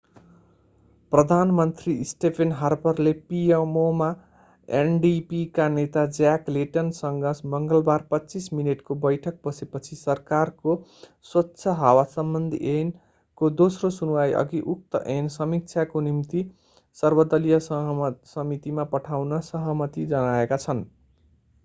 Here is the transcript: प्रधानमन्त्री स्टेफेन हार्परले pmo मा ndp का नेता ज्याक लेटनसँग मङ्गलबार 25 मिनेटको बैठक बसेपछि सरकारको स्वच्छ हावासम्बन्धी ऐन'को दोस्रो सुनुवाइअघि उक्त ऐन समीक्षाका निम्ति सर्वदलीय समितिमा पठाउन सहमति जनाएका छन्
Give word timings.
प्रधानमन्त्री 1.11 1.91
स्टेफेन 2.11 2.53
हार्परले 2.59 3.11
pmo 3.25 3.81
मा 3.97 4.05
ndp 4.69 5.41
का 5.57 5.67
नेता 5.73 6.05
ज्याक 6.17 6.47
लेटनसँग 6.55 7.27
मङ्गलबार 7.51 8.05
25 8.13 8.47
मिनेटको 8.59 8.97
बैठक 9.03 9.37
बसेपछि 9.47 9.97
सरकारको 9.99 10.75
स्वच्छ 11.33 11.75
हावासम्बन्धी 11.81 12.61
ऐन'को 12.73 13.49
दोस्रो 13.59 13.91
सुनुवाइअघि 13.99 14.63
उक्त 14.75 15.01
ऐन 15.17 15.27
समीक्षाका 15.35 16.03
निम्ति 16.07 16.43
सर्वदलीय 16.97 17.59
समितिमा 17.67 18.87
पठाउन 18.95 19.39
सहमति 19.51 20.07
जनाएका 20.15 20.59
छन् 20.65 20.83